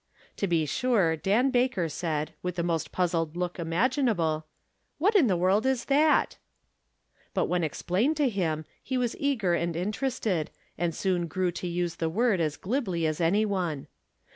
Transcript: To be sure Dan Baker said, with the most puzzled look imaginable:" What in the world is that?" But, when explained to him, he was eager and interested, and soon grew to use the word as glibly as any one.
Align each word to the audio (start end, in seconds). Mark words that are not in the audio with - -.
To 0.37 0.47
be 0.47 0.65
sure 0.65 1.15
Dan 1.15 1.51
Baker 1.51 1.87
said, 1.87 2.33
with 2.41 2.55
the 2.55 2.63
most 2.63 2.91
puzzled 2.91 3.37
look 3.37 3.59
imaginable:" 3.59 4.47
What 4.97 5.13
in 5.13 5.27
the 5.27 5.37
world 5.37 5.63
is 5.67 5.85
that?" 5.85 6.39
But, 7.35 7.45
when 7.45 7.63
explained 7.63 8.17
to 8.17 8.27
him, 8.27 8.65
he 8.81 8.97
was 8.97 9.15
eager 9.19 9.53
and 9.53 9.75
interested, 9.75 10.49
and 10.75 10.95
soon 10.95 11.27
grew 11.27 11.51
to 11.51 11.67
use 11.67 11.97
the 11.97 12.09
word 12.09 12.39
as 12.39 12.57
glibly 12.57 13.05
as 13.05 13.21
any 13.21 13.45
one. 13.45 13.85